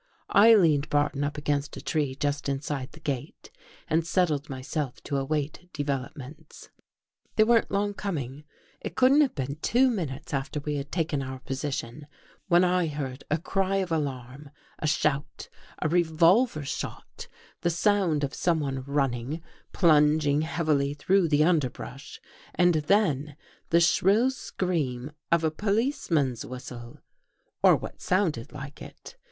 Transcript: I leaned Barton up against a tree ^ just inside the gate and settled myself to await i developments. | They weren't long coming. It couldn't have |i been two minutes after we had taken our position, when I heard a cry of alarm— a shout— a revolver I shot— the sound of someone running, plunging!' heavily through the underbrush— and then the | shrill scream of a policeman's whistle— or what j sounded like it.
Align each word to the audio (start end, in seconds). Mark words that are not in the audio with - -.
I 0.33 0.55
leaned 0.55 0.89
Barton 0.89 1.23
up 1.23 1.37
against 1.37 1.77
a 1.77 1.79
tree 1.81 2.15
^ 2.15 2.19
just 2.19 2.49
inside 2.49 2.91
the 2.93 2.99
gate 2.99 3.51
and 3.87 4.03
settled 4.03 4.49
myself 4.49 4.95
to 5.03 5.17
await 5.17 5.59
i 5.61 5.69
developments. 5.73 6.71
| 7.01 7.35
They 7.35 7.43
weren't 7.43 7.69
long 7.69 7.93
coming. 7.93 8.43
It 8.79 8.95
couldn't 8.95 9.21
have 9.21 9.33
|i 9.37 9.45
been 9.45 9.55
two 9.57 9.91
minutes 9.91 10.33
after 10.33 10.59
we 10.59 10.77
had 10.77 10.91
taken 10.91 11.21
our 11.21 11.37
position, 11.37 12.07
when 12.47 12.63
I 12.63 12.87
heard 12.87 13.23
a 13.29 13.37
cry 13.37 13.75
of 13.75 13.91
alarm— 13.91 14.49
a 14.79 14.87
shout— 14.87 15.49
a 15.83 15.87
revolver 15.87 16.61
I 16.61 16.63
shot— 16.63 17.27
the 17.61 17.69
sound 17.69 18.23
of 18.23 18.33
someone 18.33 18.81
running, 18.87 19.43
plunging!' 19.71 20.41
heavily 20.51 20.95
through 20.95 21.27
the 21.27 21.43
underbrush— 21.43 22.19
and 22.55 22.73
then 22.73 23.35
the 23.69 23.79
| 23.79 23.79
shrill 23.91 24.31
scream 24.31 25.11
of 25.31 25.43
a 25.43 25.51
policeman's 25.51 26.43
whistle— 26.43 26.97
or 27.61 27.75
what 27.75 27.99
j 27.99 28.05
sounded 28.05 28.51
like 28.51 28.81
it. 28.81 29.15